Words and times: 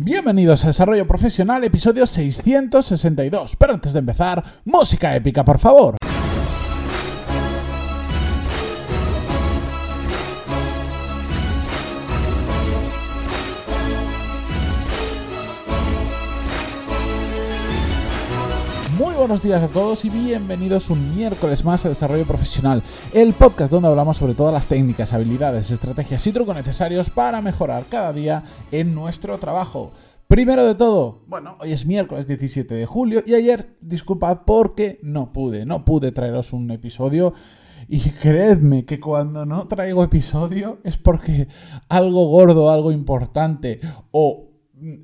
Bienvenidos 0.00 0.62
a 0.62 0.68
Desarrollo 0.68 1.08
Profesional, 1.08 1.64
episodio 1.64 2.06
662. 2.06 3.56
Pero 3.56 3.74
antes 3.74 3.92
de 3.92 3.98
empezar, 3.98 4.44
música 4.64 5.16
épica, 5.16 5.44
por 5.44 5.58
favor. 5.58 5.96
Buenos 19.28 19.44
días 19.44 19.62
a 19.62 19.68
todos 19.68 20.06
y 20.06 20.08
bienvenidos 20.08 20.88
un 20.88 21.14
miércoles 21.14 21.62
más 21.62 21.84
a 21.84 21.90
Desarrollo 21.90 22.24
Profesional, 22.24 22.82
el 23.12 23.34
podcast 23.34 23.70
donde 23.70 23.86
hablamos 23.86 24.16
sobre 24.16 24.32
todas 24.32 24.54
las 24.54 24.66
técnicas, 24.66 25.12
habilidades, 25.12 25.70
estrategias 25.70 26.26
y 26.26 26.32
trucos 26.32 26.56
necesarios 26.56 27.10
para 27.10 27.42
mejorar 27.42 27.84
cada 27.90 28.14
día 28.14 28.42
en 28.72 28.94
nuestro 28.94 29.36
trabajo. 29.36 29.92
Primero 30.28 30.64
de 30.64 30.74
todo, 30.74 31.24
bueno, 31.26 31.58
hoy 31.60 31.72
es 31.72 31.84
miércoles 31.84 32.26
17 32.26 32.74
de 32.74 32.86
julio 32.86 33.22
y 33.26 33.34
ayer, 33.34 33.76
disculpad 33.82 34.44
porque 34.46 34.98
no 35.02 35.30
pude, 35.30 35.66
no 35.66 35.84
pude 35.84 36.10
traeros 36.10 36.54
un 36.54 36.70
episodio. 36.70 37.34
Y 37.86 38.00
creedme 38.00 38.86
que 38.86 38.98
cuando 38.98 39.44
no 39.44 39.68
traigo 39.68 40.02
episodio 40.02 40.78
es 40.84 40.96
porque 40.96 41.48
algo 41.90 42.28
gordo, 42.28 42.70
algo 42.70 42.92
importante 42.92 43.78
o 44.10 44.47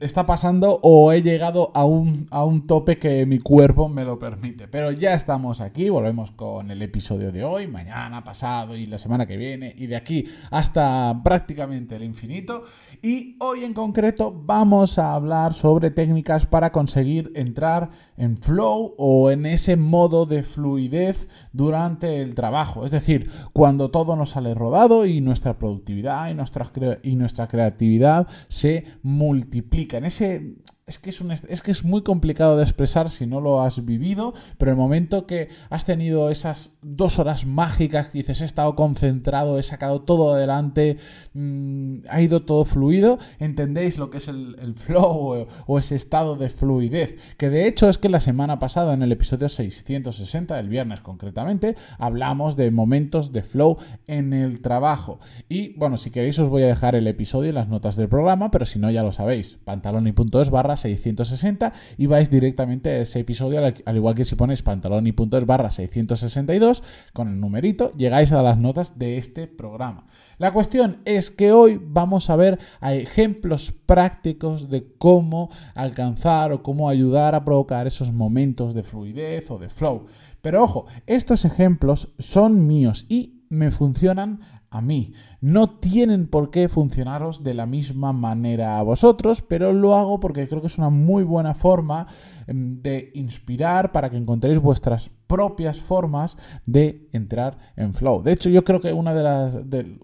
está 0.01 0.27
pasando 0.27 0.78
o 0.83 1.12
he 1.12 1.23
llegado 1.23 1.73
a 1.74 1.84
un, 1.84 2.27
a 2.30 2.45
un 2.45 2.66
tope 2.66 2.98
que 2.98 3.27
mi 3.27 3.38
cuerpo 3.38 3.88
me 3.88 4.05
lo 4.05 4.19
permite. 4.19 4.69
Pero 4.69 4.92
ya 4.92 5.14
estamos 5.14 5.60
aquí, 5.60 5.88
volvemos 5.88 6.30
con 6.33 6.70
el 6.70 6.80
episodio 6.83 7.33
de 7.33 7.45
hoy, 7.45 7.66
mañana, 7.66 8.23
pasado 8.23 8.77
y 8.77 8.87
la 8.87 8.98
semana 8.98 9.27
que 9.27 9.37
viene 9.37 9.74
y 9.77 9.87
de 9.87 9.97
aquí 9.97 10.24
hasta 10.50 11.20
prácticamente 11.24 11.97
el 11.97 12.05
infinito. 12.05 12.64
Y 13.02 13.37
hoy 13.41 13.64
en 13.64 13.74
concreto 13.74 14.33
vamos 14.34 14.98
a 14.98 15.14
hablar 15.14 15.55
sobre 15.55 15.91
técnicas 15.91 16.47
para 16.47 16.70
conseguir 16.70 17.33
entrar 17.34 17.91
en 18.16 18.36
flow 18.36 18.94
o 18.97 19.31
en 19.31 19.47
ese 19.47 19.77
modo 19.77 20.27
de 20.27 20.42
fluidez 20.42 21.28
durante 21.53 22.22
el 22.22 22.34
trabajo. 22.34 22.84
Es 22.84 22.91
decir, 22.91 23.31
cuando 23.53 23.91
todo 23.91 24.14
nos 24.16 24.31
sale 24.31 24.55
rodado 24.55 25.06
y 25.06 25.20
nuestra 25.20 25.59
productividad 25.59 26.31
y 26.31 26.34
nuestra, 26.34 26.70
y 27.03 27.16
nuestra 27.16 27.48
creatividad 27.48 28.28
se 28.48 28.84
multiplica 29.03 29.64
en 29.98 30.05
ese 30.05 30.55
es 30.87 30.99
que 30.99 31.09
es, 31.09 31.21
un, 31.23 31.31
es 31.31 31.63
que 31.63 31.71
es 31.71 31.83
muy 31.83 32.03
complicado 32.03 32.59
de 32.59 32.63
expresar 32.63 33.11
si 33.11 33.27
no 33.27 33.41
lo 33.41 33.63
has 33.63 33.83
vivido, 33.87 34.35
pero 34.59 34.71
el 34.71 34.77
momento 34.77 35.27
que 35.27 35.49
has 35.71 35.87
tenido 35.87 36.29
esas 36.29 36.75
dos 36.83 37.19
horas 37.19 37.47
mágicas, 37.47 38.13
dices, 38.13 38.43
he 38.43 38.45
estado 38.45 38.75
concentrado, 38.75 39.59
he 39.59 39.62
sacado 39.62 40.03
todo 40.03 40.35
adelante, 40.35 40.99
mm, 41.33 42.01
ha 42.11 42.21
ido 42.21 42.43
todo 42.43 42.67
fluido, 42.67 43.19
entendéis 43.39 43.97
lo 43.97 44.11
que 44.11 44.19
es 44.19 44.29
el, 44.29 44.75
flow 44.77 45.47
o, 45.67 45.79
ese 45.79 45.95
estado 45.95 46.37
de 46.37 46.51
fluidez. 46.51 47.35
Que 47.39 47.49
de 47.49 47.67
hecho 47.67 47.89
es 47.89 47.97
que 47.97 48.11
la 48.11 48.21
semana 48.21 48.59
pasada, 48.59 48.93
en 48.93 49.03
el 49.03 49.12
episodio 49.12 49.49
660, 49.49 50.59
el 50.59 50.69
viernes 50.69 51.01
concretamente, 51.01 51.77
hablamos 51.99 52.57
de 52.57 52.71
momentos 52.71 53.33
de 53.33 53.43
flow 53.43 53.79
en 54.07 54.35
el 54.35 54.61
trabajo. 54.61 55.19
Y 55.49 55.73
bueno, 55.79 55.97
si 55.97 56.11
queréis 56.11 56.39
os 56.41 56.51
voy 56.51 56.65
a 56.65 56.67
dejar 56.67 56.95
el 56.95 57.07
episodio 57.07 57.49
en 57.51 57.55
las 57.55 57.69
notas 57.69 57.97
del 57.97 58.09
programa, 58.09 58.51
pero 58.51 58.67
si 58.67 58.79
no 58.79 58.91
ya 58.91 59.03
lo 59.03 59.12
sabéis, 59.12 59.59
pantaloni.es 59.65 60.51
barra 60.51 60.73
660 60.77 61.72
y 61.97 62.06
vais 62.06 62.30
directamente 62.30 62.91
a 62.91 62.98
ese 62.98 63.20
episodio, 63.20 63.61
al 63.61 63.97
igual 63.97 64.14
que 64.14 64.25
si 64.25 64.34
ponéis 64.34 64.62
pantaloni.es 64.62 65.47
barra 65.47 65.70
662 65.70 66.83
con 67.12 67.28
el 67.28 67.41
numerito, 67.41 67.92
llegáis 67.92 68.33
a 68.33 68.42
las 68.42 68.58
notas 68.58 68.98
de 68.98 69.19
este 69.19 69.47
programa. 69.47 70.06
La 70.39 70.53
cuestión 70.53 71.00
es 71.05 71.31
que 71.31 71.53
hoy 71.53 71.81
vamos 71.81 72.28
a 72.28 72.36
ver 72.36 72.58
ejemplos 72.83 73.72
prácticos 73.86 74.69
de 74.69 74.92
cómo 74.98 75.50
alcanzar 75.75 76.53
o 76.53 76.62
cómo 76.62 76.88
ayudar 76.88 77.34
a 77.34 77.44
provocar 77.44 77.86
esos 77.86 78.12
momentos 78.12 78.75
de 78.75 78.83
fluidez 78.83 79.50
o 79.50 79.59
de 79.59 79.69
flow. 79.69 80.06
Pero 80.42 80.62
ojo, 80.62 80.86
estos 81.06 81.44
ejemplos 81.44 82.09
son 82.19 82.66
míos 82.66 83.06
y 83.09 83.44
me 83.49 83.70
funcionan 83.70 84.41
a 84.75 84.81
mí. 84.81 85.12
No 85.41 85.71
tienen 85.71 86.27
por 86.27 86.51
qué 86.51 86.69
funcionaros 86.69 87.45
de 87.45 87.55
la 87.55 87.65
misma 87.65 88.12
manera 88.12 88.81
a 88.81 88.83
vosotros, 88.83 89.41
pero 89.41 89.73
lo 89.73 89.95
hago 89.95 90.19
porque 90.19 90.49
creo 90.49 90.61
que 90.61 90.67
es 90.67 90.79
una 90.79 90.91
muy 90.91 91.23
buena 91.23 91.55
forma 91.55 92.09
em, 92.49 92.83
de 92.83 93.12
inspirar 93.15 93.93
para 93.93 94.11
que 94.11 94.17
encontréis 94.17 94.59
vuestras 94.59 95.12
propias 95.29 95.81
formas 95.81 96.37
de 96.67 97.09
entrar 97.12 97.57
en 97.77 97.95
flow. 97.95 98.25
De 98.25 98.33
hecho, 98.33 98.51
yo 98.51 98.65
creo 98.65 98.81
que 98.81 98.93
una 98.93 99.15
de 99.15 99.23
las, 99.23 99.57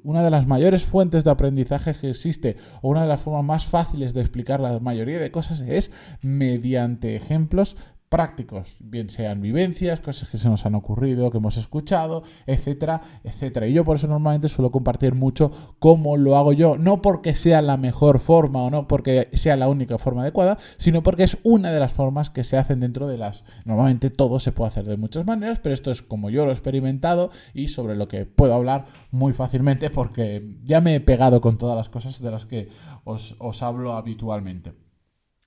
una 0.05 0.23
de 0.23 0.31
las 0.31 0.47
mayores 0.47 0.85
fuentes 0.85 1.25
de 1.25 1.33
aprendizaje 1.33 1.93
que 1.93 2.11
existe, 2.11 2.57
o 2.81 2.91
una 2.91 3.03
de 3.03 3.09
las 3.09 3.23
formas 3.23 3.45
más 3.45 3.67
fáciles 3.67 4.15
de 4.15 4.21
explicar 4.21 4.61
la 4.61 4.79
mayoría 4.79 5.19
de 5.19 5.33
cosas, 5.33 5.63
es 5.63 5.91
mediante 6.23 7.17
ejemplos 7.17 7.77
prácticos, 8.10 8.76
bien 8.81 9.09
sean 9.09 9.41
vivencias, 9.41 10.00
cosas 10.00 10.28
que 10.28 10.37
se 10.37 10.48
nos 10.48 10.66
han 10.66 10.75
ocurrido, 10.75 11.31
que 11.31 11.38
hemos 11.38 11.56
escuchado, 11.56 12.25
etcétera, 12.44 13.00
etcétera. 13.22 13.69
Y 13.69 13.72
yo 13.72 13.84
por 13.84 13.97
eso 13.97 14.09
normalmente 14.09 14.48
suelo 14.48 14.72
compartir 14.72 15.15
mucho 15.15 15.53
cómo 15.78 16.16
lo 16.16 16.37
hago 16.37 16.53
yo, 16.53 16.76
no 16.76 17.03
porque 17.03 17.37
sea 17.37 17.62
la 17.62 17.76
mejor 17.76 18.19
forma 18.19 18.65
o 18.65 18.71
no 18.71 18.88
porque 18.88 19.28
sea 19.34 19.56
la 19.56 19.69
única 19.69 19.97
forma 19.97 20.22
adecuada, 20.22 20.59
sino 20.76 21.04
porque 21.04 21.22
es 21.22 21.38
una 21.44 21.71
de 21.71 21.78
las 21.78 21.93
formas 21.93 22.31
que 22.31 22.43
se 22.43 22.56
hacen 22.56 22.81
dentro 22.81 23.06
de 23.06 23.16
las... 23.16 23.44
Normalmente 23.65 24.10
todo 24.10 24.41
se 24.41 24.50
puede 24.50 24.69
hacer 24.69 24.87
de 24.87 24.97
muchas 24.97 25.25
maneras, 25.25 25.60
pero 25.60 25.72
esto 25.72 25.92
es 25.92 26.03
como 26.03 26.31
yo 26.31 26.44
lo 26.44 26.50
he 26.50 26.54
experimentado 26.54 27.31
y 27.54 27.69
sobre 27.69 27.94
lo 27.94 28.09
que 28.09 28.27
puedo 28.27 28.54
hablar 28.54 28.87
muy 29.12 29.32
fácilmente 29.32 29.88
porque 29.88 30.56
ya 30.65 30.81
me 30.81 30.97
he 30.97 31.00
pegado 31.00 31.41
con 31.41 31.59
todas 31.59 31.77
las 31.77 31.88
cosas 31.88 32.21
de 32.21 32.31
las 32.32 32.44
que 32.44 32.71
os, 33.04 33.37
os 33.38 33.62
hablo 33.62 33.92
habitualmente. 33.92 34.90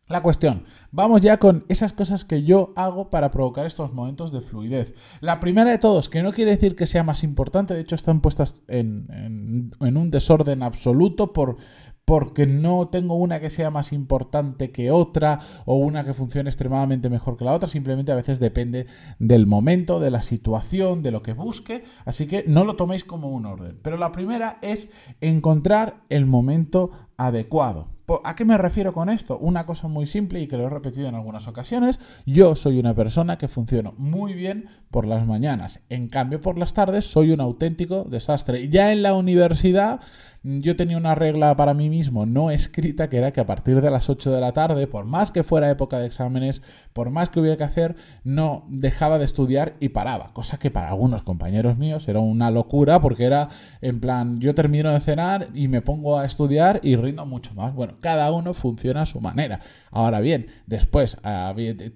La 0.09 0.22
cuestión, 0.22 0.64
vamos 0.91 1.22
ya 1.22 1.38
con 1.38 1.64
esas 1.69 1.94
cosas 1.94 2.25
que 2.25 2.44
yo 2.44 2.74
hago 2.75 3.09
para 3.09 3.31
provocar 3.31 3.66
estos 3.66 3.94
momentos 3.94 4.34
de 4.34 4.41
fluidez. 4.41 4.94
La 5.22 5.40
primera 5.40 5.69
de 5.69 5.78
todos, 5.78 6.09
que 6.09 6.22
no 6.22 6.34
quiere 6.34 6.52
decir 6.52 6.75
que 6.75 6.88
sea 6.88 7.03
más 7.03 7.24
importante, 7.24 7.74
de 7.74 7.80
hecho 7.80 7.96
están 7.96 8.19
puestas 8.19 8.66
en, 8.68 9.72
un 9.80 10.12
desorden 10.12 10.62
absoluto 10.62 11.31
por, 11.31 11.56
porque 12.03 12.46
no 12.46 12.90
tengo 12.90 13.16
una 13.16 13.40
que 13.40 13.50
sea 13.50 13.72
más 13.72 13.94
importante 13.94 14.72
que 14.72 14.92
otra 14.92 15.40
o 15.63 15.75
una 15.78 16.03
que 16.03 16.13
funcione 16.13 16.50
extremadamente 16.50 17.09
mejor 17.09 17.38
que 17.38 17.46
la 17.46 17.53
otra, 17.53 17.69
simplemente 17.69 18.12
a 18.12 18.16
veces 18.16 18.42
depende 18.42 18.88
del 19.19 19.47
momento, 19.47 20.02
de 20.02 20.12
la 20.12 20.22
situación, 20.22 21.02
de 21.02 21.12
lo 21.12 21.22
que 21.22 21.31
busque, 21.31 21.86
así 22.03 22.28
que 22.28 22.44
no 22.46 22.66
lo 22.66 22.75
toméis 22.75 23.06
como 23.06 23.30
un 23.30 23.46
orden. 23.46 23.80
Pero 23.81 23.96
la 23.96 24.12
primera 24.12 24.59
es 24.62 24.90
encontrar 25.22 26.03
el 26.09 26.25
momento 26.25 26.92
adecuado. 27.16 27.93
¿A 28.24 28.36
qué 28.36 28.44
me 28.44 28.58
refiero 28.58 28.91
con 28.91 29.09
esto? 29.09 29.38
Una 29.38 29.66
cosa 29.66 29.88
muy 29.88 30.06
simple 30.06 30.41
y 30.41 30.47
que 30.47 30.58
lo 30.58 30.68
he 30.68 30.69
repetido 30.69 31.08
en 31.08 31.16
algunas 31.16 31.47
ocasiones. 31.47 32.00
Yo 32.25 32.56
soy 32.56 32.78
una 32.80 32.94
persona 32.94 33.38
que 33.38 33.47
funciona 33.47 33.91
muy 33.97 34.34
bien 34.34 34.68
por 34.91 35.06
las 35.06 35.25
mañanas. 35.25 35.81
En 35.90 36.08
cambio, 36.08 36.42
por 36.42 36.58
las 36.58 36.74
tardes 36.74 37.06
soy 37.06 37.31
un 37.31 37.40
auténtico 37.40 38.03
desastre. 38.03 38.68
Ya 38.68 38.92
en 38.92 39.03
la 39.03 39.13
universidad 39.13 40.02
yo 40.44 40.75
tenía 40.75 40.97
una 40.97 41.16
regla 41.16 41.56
para 41.56 41.74
mí 41.74 41.90
mismo 41.90 42.25
no 42.25 42.52
escrita 42.52 43.08
que 43.08 43.18
era 43.18 43.31
que 43.31 43.40
a 43.40 43.46
partir 43.46 43.80
de 43.80 43.90
las 43.90 44.09
8 44.09 44.30
de 44.30 44.42
la 44.42 44.52
tarde, 44.52 44.88
por 44.88 45.06
más 45.06 45.31
que 45.31 45.44
fuera 45.44 45.69
época 45.69 46.00
de 46.00 46.06
exámenes, 46.06 46.62
por 46.92 47.09
más 47.12 47.30
que 47.30 47.40
hubiera 47.40 47.56
que 47.56 47.63
hacer, 47.63 47.96
no 48.25 48.66
dejaba 48.68 49.19
de 49.19 49.25
estudiar 49.25 49.75
y 49.80 49.90
paraba. 49.90 50.34
Cosa 50.34 50.59
que 50.59 50.69
para 50.69 50.90
algunos 50.90 51.22
compañeros 51.22 51.78
míos 51.78 52.09
era 52.09 52.19
una 52.19 52.52
locura 52.52 53.00
porque 53.00 53.24
era 53.24 53.47
en 53.81 54.02
plan, 54.02 54.42
yo 54.42 54.53
termino 54.53 54.92
de 54.92 55.00
cenar 55.00 55.47
y 55.53 55.69
me 55.69 55.81
pongo 55.81 56.19
a 56.19 56.25
estudiar 56.25 56.81
y 56.84 56.97
rindo 56.97 57.25
mucho 57.25 57.53
más. 57.53 57.74
Bueno, 57.74 57.93
cada 58.00 58.31
uno 58.31 58.54
funciona 58.54 59.02
a 59.02 59.06
su 59.06 59.22
manera. 59.22 59.59
Ahora 59.92 60.22
bien, 60.22 60.48
después, 60.68 61.18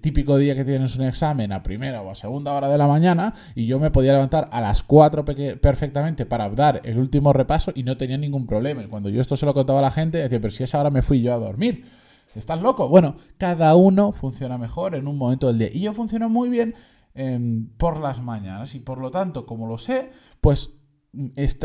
típico 0.01 0.37
día 0.37 0.55
que 0.55 0.65
tienes 0.65 0.95
un 0.95 1.05
examen 1.05 1.51
a 1.51 1.63
primera 1.63 2.01
o 2.01 2.11
a 2.11 2.15
segunda 2.15 2.53
hora 2.53 2.69
de 2.69 2.77
la 2.77 2.87
mañana 2.87 3.33
y 3.55 3.65
yo 3.67 3.79
me 3.79 3.91
podía 3.91 4.13
levantar 4.13 4.49
a 4.51 4.61
las 4.61 4.83
4 4.83 5.25
perfectamente 5.61 6.25
para 6.25 6.49
dar 6.49 6.81
el 6.83 6.97
último 6.97 7.33
repaso 7.33 7.71
y 7.75 7.83
no 7.83 7.97
tenía 7.97 8.17
ningún 8.17 8.47
problema. 8.47 8.83
Y 8.83 8.87
cuando 8.87 9.09
yo 9.09 9.21
esto 9.21 9.37
se 9.37 9.45
lo 9.45 9.53
contaba 9.53 9.79
a 9.79 9.83
la 9.83 9.91
gente, 9.91 10.17
decía, 10.17 10.39
pero 10.39 10.51
si 10.51 10.63
esa 10.63 10.79
hora 10.79 10.89
me 10.89 11.01
fui 11.01 11.21
yo 11.21 11.33
a 11.33 11.37
dormir. 11.37 11.85
¿Estás 12.35 12.61
loco? 12.61 12.87
Bueno, 12.87 13.15
cada 13.37 13.75
uno 13.75 14.11
funciona 14.11 14.57
mejor 14.57 14.93
en 14.93 15.07
un 15.07 15.17
momento 15.17 15.47
del 15.47 15.57
día. 15.57 15.69
Y 15.73 15.79
yo 15.79 15.93
funciono 15.93 16.29
muy 16.29 16.49
bien 16.49 16.75
em, 17.15 17.69
por 17.77 17.99
las 17.99 18.21
mañanas. 18.21 18.75
Y 18.75 18.79
por 18.79 18.99
lo 18.99 19.09
tanto, 19.09 19.45
como 19.45 19.67
lo 19.67 19.77
sé, 19.79 20.11
pues 20.39 20.69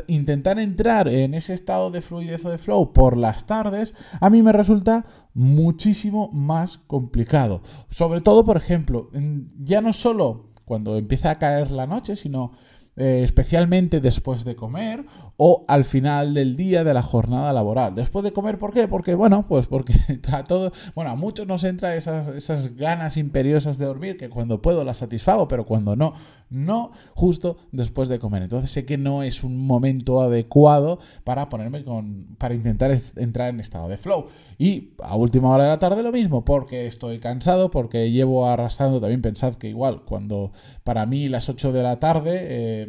intentar 0.07 0.59
entrar 0.59 1.09
en 1.09 1.35
ese 1.35 1.53
estado 1.53 1.91
de 1.91 2.01
fluidez 2.01 2.45
o 2.45 2.51
de 2.51 2.59
flow 2.59 2.93
por 2.93 3.17
las 3.17 3.47
tardes, 3.47 3.95
a 4.21 4.31
mí 4.31 4.43
me 4.43 4.53
resulta 4.53 5.05
muchísimo 5.35 6.31
más 6.33 6.79
complicado. 6.79 7.63
Sobre 7.91 8.21
todo, 8.21 8.45
por 8.45 8.57
ejemplo, 8.57 9.11
ya 9.59 9.81
no 9.81 9.93
solo 9.93 10.51
cuando 10.65 10.97
empieza 10.97 11.31
a 11.31 11.39
caer 11.39 11.71
la 11.71 11.87
noche, 11.87 12.17
sino 12.17 12.53
eh, 12.97 13.23
especialmente 13.25 14.01
después 14.01 14.45
de 14.45 14.55
comer 14.55 15.07
o 15.39 15.65
al 15.67 15.85
final 15.85 16.35
del 16.35 16.57
día 16.57 16.85
de 16.85 16.93
la 16.93 17.03
jornada 17.03 17.53
laboral. 17.53 17.95
Después 17.95 18.23
de 18.23 18.33
comer, 18.33 18.59
¿por 18.59 18.73
qué? 18.73 18.87
Porque, 18.87 19.15
bueno, 19.15 19.47
pues 19.49 19.67
porque 19.67 19.95
a 20.33 20.45
todo, 20.45 20.73
bueno, 20.95 21.11
a 21.11 21.17
muchos 21.17 21.47
nos 21.47 21.65
entra 21.65 21.97
esas, 21.97 22.29
esas 22.29 22.77
ganas 22.77 23.17
imperiosas 23.17 23.79
de 23.79 23.87
dormir 23.87 24.17
que 24.17 24.29
cuando 24.29 24.61
puedo 24.61 24.85
las 24.85 24.99
satisfago, 24.99 25.49
pero 25.49 25.65
cuando 25.65 25.97
no, 25.97 26.15
no 26.51 26.93
justo 27.15 27.57
después 27.73 28.09
de 28.09 28.19
comer. 28.19 28.43
Entonces 28.43 28.71
sé 28.71 28.85
que 28.85 28.99
no 28.99 29.23
es 29.23 29.43
un 29.43 29.67
momento 29.67 30.21
adecuado 30.21 30.99
para 31.25 31.49
ponerme 31.49 31.85
con, 31.85 32.37
para 32.39 32.55
intentar 32.55 32.95
entrar 33.17 33.49
en 33.49 33.61
estado 33.61 33.89
de 33.89 33.97
flow. 33.97 34.27
Y 34.59 34.93
a 35.03 35.17
última 35.17 35.51
hora 35.51 35.65
de 35.65 35.71
la 35.71 35.79
tarde 35.79 36.03
lo 36.03 36.13
mismo, 36.13 36.45
porque 36.45 36.87
estoy 36.87 37.19
cansado, 37.19 37.71
porque 37.71 38.11
llevo 38.11 38.47
arrastrando, 38.47 39.01
también 39.01 39.23
pensad 39.23 39.55
que 39.55 39.69
igual, 39.69 40.03
cuando 40.05 40.53
para 40.85 41.07
mí 41.07 41.29
las 41.29 41.49
8 41.49 41.73
de 41.73 41.83
la 41.83 41.99
tarde, 41.99 42.39
eh, 42.43 42.82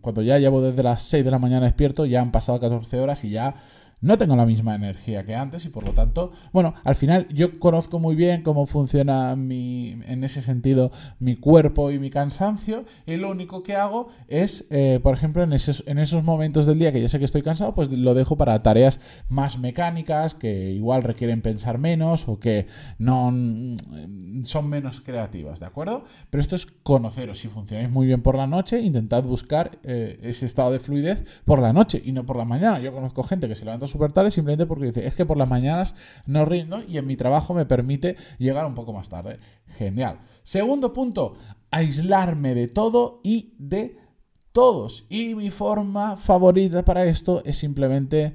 cuando 0.00 0.22
ya 0.22 0.38
llevo 0.38 0.60
desde 0.62 0.82
las 0.82 1.02
6 1.02 1.24
de 1.24 1.30
la 1.30 1.38
mañana 1.38 1.66
despierto, 1.66 2.06
ya 2.06 2.20
han 2.20 2.30
pasado 2.30 2.60
14 2.60 3.00
horas 3.00 3.24
y 3.24 3.30
ya 3.30 3.54
no 4.00 4.18
tengo 4.18 4.36
la 4.36 4.46
misma 4.46 4.74
energía 4.74 5.24
que 5.24 5.34
antes 5.34 5.64
y 5.64 5.68
por 5.68 5.84
lo 5.84 5.92
tanto, 5.92 6.32
bueno, 6.52 6.74
al 6.84 6.94
final 6.94 7.26
yo 7.28 7.58
conozco 7.58 7.98
muy 7.98 8.14
bien 8.14 8.42
cómo 8.42 8.66
funciona 8.66 9.34
mi, 9.36 9.98
en 10.06 10.24
ese 10.24 10.42
sentido 10.42 10.90
mi 11.18 11.36
cuerpo 11.36 11.90
y 11.90 11.98
mi 11.98 12.10
cansancio 12.10 12.84
y 13.06 13.16
lo 13.16 13.30
único 13.30 13.62
que 13.62 13.76
hago 13.76 14.08
es, 14.28 14.66
eh, 14.70 15.00
por 15.02 15.14
ejemplo, 15.14 15.42
en 15.42 15.52
esos, 15.52 15.84
en 15.86 15.98
esos 15.98 16.22
momentos 16.22 16.66
del 16.66 16.78
día 16.78 16.92
que 16.92 17.00
ya 17.00 17.08
sé 17.08 17.18
que 17.18 17.24
estoy 17.24 17.42
cansado, 17.42 17.74
pues 17.74 17.90
lo 17.90 18.14
dejo 18.14 18.36
para 18.36 18.62
tareas 18.62 19.00
más 19.28 19.58
mecánicas 19.58 20.34
que 20.34 20.70
igual 20.70 21.02
requieren 21.02 21.42
pensar 21.42 21.78
menos 21.78 22.28
o 22.28 22.38
que 22.38 22.66
no 22.98 23.30
mm, 23.30 24.42
son 24.42 24.68
menos 24.68 25.00
creativas, 25.00 25.60
¿de 25.60 25.66
acuerdo? 25.66 26.04
Pero 26.30 26.40
esto 26.40 26.56
es 26.56 26.66
conoceros. 26.66 27.38
Si 27.38 27.48
funcionáis 27.48 27.90
muy 27.90 28.06
bien 28.06 28.22
por 28.22 28.36
la 28.36 28.46
noche, 28.46 28.80
intentad 28.80 29.24
buscar 29.24 29.78
eh, 29.84 30.18
ese 30.22 30.46
estado 30.46 30.72
de 30.72 30.80
fluidez 30.80 31.24
por 31.44 31.60
la 31.60 31.72
noche 31.72 32.00
y 32.04 32.12
no 32.12 32.26
por 32.26 32.36
la 32.36 32.44
mañana. 32.44 32.80
Yo 32.80 32.92
conozco 32.92 33.22
gente 33.22 33.48
que 33.48 33.54
se 33.54 33.64
levanta 33.64 33.86
súper 33.94 34.30
simplemente 34.32 34.66
porque 34.66 34.86
dice, 34.86 35.06
es 35.06 35.14
que 35.14 35.24
por 35.24 35.36
las 35.36 35.48
mañanas 35.48 35.94
no 36.26 36.44
rindo 36.44 36.82
y 36.82 36.98
en 36.98 37.06
mi 37.06 37.16
trabajo 37.16 37.54
me 37.54 37.64
permite 37.64 38.16
llegar 38.38 38.66
un 38.66 38.74
poco 38.74 38.92
más 38.92 39.08
tarde. 39.08 39.38
Genial. 39.78 40.18
Segundo 40.42 40.92
punto, 40.92 41.34
aislarme 41.70 42.56
de 42.56 42.66
todo 42.66 43.20
y 43.22 43.54
de 43.56 43.96
todos. 44.50 45.06
Y 45.08 45.36
mi 45.36 45.50
forma 45.50 46.16
favorita 46.16 46.84
para 46.84 47.04
esto 47.04 47.42
es 47.44 47.56
simplemente, 47.56 48.34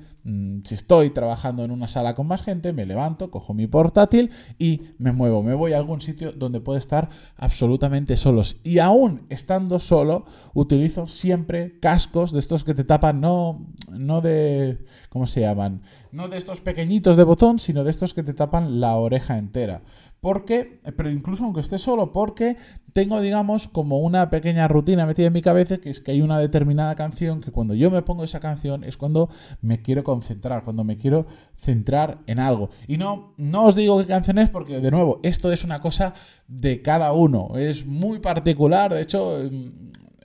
si 0.63 0.75
estoy 0.75 1.09
trabajando 1.09 1.63
en 1.63 1.71
una 1.71 1.87
sala 1.87 2.13
con 2.13 2.27
más 2.27 2.41
gente, 2.41 2.73
me 2.73 2.85
levanto, 2.85 3.31
cojo 3.31 3.53
mi 3.53 3.67
portátil 3.67 4.31
y 4.57 4.81
me 4.97 5.11
muevo. 5.11 5.43
Me 5.43 5.53
voy 5.53 5.73
a 5.73 5.77
algún 5.77 6.01
sitio 6.01 6.31
donde 6.31 6.61
puede 6.61 6.79
estar 6.79 7.09
absolutamente 7.37 8.17
solos. 8.17 8.57
Y 8.63 8.79
aún 8.79 9.21
estando 9.29 9.79
solo, 9.79 10.25
utilizo 10.53 11.07
siempre 11.07 11.79
cascos 11.79 12.31
de 12.31 12.39
estos 12.39 12.63
que 12.63 12.73
te 12.73 12.83
tapan, 12.83 13.21
no, 13.21 13.65
no 13.89 14.21
de, 14.21 14.85
¿cómo 15.09 15.25
se 15.25 15.41
llaman? 15.41 15.81
No 16.11 16.27
de 16.27 16.37
estos 16.37 16.61
pequeñitos 16.61 17.17
de 17.17 17.23
botón, 17.23 17.59
sino 17.59 17.83
de 17.83 17.89
estos 17.89 18.13
que 18.13 18.23
te 18.23 18.33
tapan 18.33 18.79
la 18.79 18.95
oreja 18.95 19.37
entera. 19.37 19.81
Porque, 20.21 20.81
pero 20.97 21.09
incluso 21.09 21.45
aunque 21.45 21.61
esté 21.61 21.77
solo, 21.77 22.11
porque 22.11 22.57
tengo, 22.91 23.21
digamos, 23.21 23.69
como 23.69 23.99
una 23.99 24.29
pequeña 24.29 24.67
rutina 24.67 25.05
metida 25.05 25.27
en 25.27 25.33
mi 25.33 25.41
cabeza, 25.41 25.77
que 25.77 25.89
es 25.89 26.01
que 26.01 26.11
hay 26.11 26.21
una 26.21 26.39
determinada 26.39 26.93
canción 26.95 27.39
que 27.39 27.51
cuando 27.51 27.73
yo 27.73 27.89
me 27.89 28.01
pongo 28.01 28.25
esa 28.25 28.41
canción 28.41 28.83
es 28.83 28.97
cuando 28.97 29.29
me 29.61 29.81
quiero 29.81 30.03
concentrar, 30.19 30.63
cuando 30.63 30.83
me 30.83 30.97
quiero 30.97 31.25
centrar 31.57 32.19
en 32.27 32.39
algo. 32.39 32.69
Y 32.87 32.97
no, 32.97 33.33
no 33.37 33.65
os 33.65 33.75
digo 33.75 33.99
qué 33.99 34.05
canción 34.05 34.37
es 34.37 34.49
porque, 34.49 34.79
de 34.79 34.91
nuevo, 34.91 35.19
esto 35.23 35.51
es 35.51 35.63
una 35.63 35.79
cosa 35.79 36.13
de 36.47 36.81
cada 36.81 37.11
uno, 37.13 37.57
es 37.57 37.85
muy 37.85 38.19
particular, 38.19 38.93
de 38.93 39.01
hecho 39.01 39.49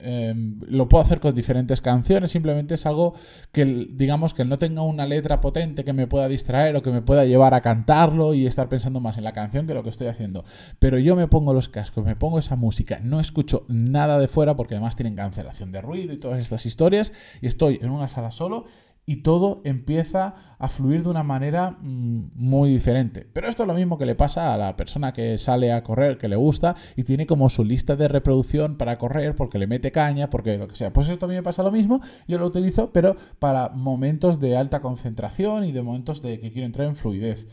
Em, 0.07 0.59
lo 0.67 0.87
puedo 0.87 1.03
hacer 1.03 1.19
con 1.19 1.33
diferentes 1.33 1.81
canciones, 1.81 2.29
simplemente 2.29 2.75
es 2.75 2.85
algo 2.85 3.15
que, 3.51 3.65
digamos, 3.65 4.35
que 4.35 4.45
no 4.45 4.59
tenga 4.59 4.83
una 4.83 5.07
letra 5.07 5.41
potente 5.41 5.83
que 5.83 5.93
me 5.93 6.05
pueda 6.05 6.27
distraer 6.27 6.75
o 6.75 6.83
que 6.83 6.91
me 6.91 7.01
pueda 7.01 7.25
llevar 7.25 7.55
a 7.55 7.61
cantarlo 7.61 8.35
y 8.35 8.45
estar 8.45 8.69
pensando 8.69 8.99
más 8.99 9.17
en 9.17 9.23
la 9.23 9.33
canción 9.33 9.65
que 9.65 9.73
lo 9.73 9.81
que 9.81 9.89
estoy 9.89 10.05
haciendo. 10.05 10.45
Pero 10.77 10.99
yo 10.99 11.15
me 11.15 11.27
pongo 11.27 11.55
los 11.55 11.69
cascos, 11.69 12.05
me 12.05 12.15
pongo 12.15 12.37
esa 12.37 12.55
música, 12.55 12.99
no 13.01 13.19
escucho 13.19 13.65
nada 13.67 14.19
de 14.19 14.27
fuera 14.27 14.55
porque 14.55 14.75
además 14.75 14.95
tienen 14.95 15.15
cancelación 15.15 15.71
de 15.71 15.81
ruido 15.81 16.13
y 16.13 16.17
todas 16.17 16.39
estas 16.39 16.67
historias 16.67 17.11
y 17.41 17.47
estoy 17.47 17.79
en 17.81 17.89
una 17.89 18.07
sala 18.07 18.29
solo 18.29 18.65
y 19.05 19.17
todo 19.17 19.61
empieza 19.63 20.35
a 20.57 20.67
fluir 20.67 21.03
de 21.03 21.09
una 21.09 21.23
manera 21.23 21.77
mm, 21.79 22.31
muy 22.33 22.71
diferente. 22.71 23.27
Pero 23.31 23.47
esto 23.47 23.63
es 23.63 23.67
lo 23.67 23.73
mismo 23.73 23.97
que 23.97 24.05
le 24.05 24.15
pasa 24.15 24.53
a 24.53 24.57
la 24.57 24.75
persona 24.75 25.13
que 25.13 25.37
sale 25.37 25.71
a 25.71 25.83
correr, 25.83 26.17
que 26.17 26.27
le 26.27 26.35
gusta 26.35 26.75
y 26.95 27.03
tiene 27.03 27.27
como 27.27 27.49
su 27.49 27.63
lista 27.63 27.95
de 27.95 28.07
reproducción 28.07 28.75
para 28.75 28.97
correr 28.97 29.35
porque 29.35 29.59
le 29.59 29.67
mete 29.67 29.91
caña, 29.91 30.29
porque 30.29 30.57
lo 30.57 30.67
que 30.67 30.75
sea. 30.75 30.91
Pues 30.91 31.09
esto 31.09 31.25
a 31.25 31.29
mí 31.29 31.35
me 31.35 31.43
pasa 31.43 31.61
lo 31.61 31.71
mismo, 31.71 32.01
yo 32.27 32.39
lo 32.39 32.47
utilizo, 32.47 32.91
pero 32.91 33.15
para 33.39 33.69
momentos 33.69 34.39
de 34.39 34.57
alta 34.57 34.81
concentración 34.81 35.65
y 35.65 35.71
de 35.71 35.83
momentos 35.83 36.21
de 36.21 36.39
que 36.39 36.51
quiero 36.51 36.65
entrar 36.65 36.87
en 36.87 36.95
fluidez. 36.95 37.47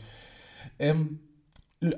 Em, 0.79 1.19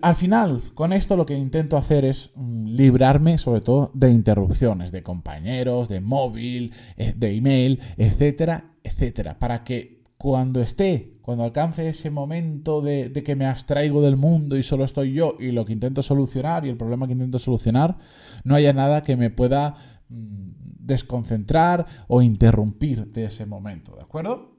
al 0.02 0.16
final, 0.16 0.62
con 0.74 0.94
esto 0.94 1.16
lo 1.16 1.26
que 1.26 1.38
intento 1.38 1.78
hacer 1.78 2.06
es 2.06 2.32
mm, 2.36 2.68
librarme 2.68 3.38
sobre 3.38 3.62
todo 3.62 3.92
de 3.94 4.12
interrupciones, 4.12 4.92
de 4.92 5.04
compañeros, 5.04 5.90
de 5.90 6.02
móvil, 6.02 6.74
eh, 6.98 7.14
de 7.16 7.36
email, 7.36 7.80
etcétera, 7.98 8.72
etcétera, 8.84 9.38
para 9.38 9.64
que 9.64 10.04
cuando 10.18 10.62
esté, 10.62 11.20
cuando 11.22 11.44
alcance 11.44 11.88
ese 11.88 12.10
momento 12.10 12.82
de, 12.82 13.12
que 13.12 13.36
me 13.36 13.46
abstraigo 13.46 14.02
del 14.02 14.16
mundo 14.16 14.58
y 14.58 14.64
solo 14.64 14.84
estoy 14.84 15.14
yo 15.14 15.36
y 15.40 15.52
lo 15.52 15.66
que 15.66 15.74
intento 15.74 16.02
solucionar 16.02 16.66
y 16.66 16.70
el 16.70 16.78
problema 16.78 17.06
que 17.06 17.14
intento 17.14 17.40
solucionar, 17.40 17.98
no 18.44 18.56
haya 18.56 18.74
nada 18.74 19.02
que 19.02 19.18
me 19.18 19.30
pueda 19.30 19.76
mm, 20.10 20.52
desconcentrar 20.80 21.86
o 22.08 22.22
interrumpir 22.22 23.12
de 23.12 23.26
ese 23.26 23.46
momento, 23.46 23.96
¿de 23.96 24.02
acuerdo? 24.02 24.55